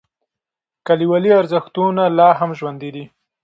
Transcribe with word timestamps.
کلیوالي 0.87 1.31
ارزښتونه 1.39 2.03
لا 2.17 2.29
هم 2.39 2.51
ژوندی 2.59 2.89
دي. 2.95 3.05